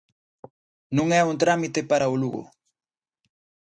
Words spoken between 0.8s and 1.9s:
Non é un trámite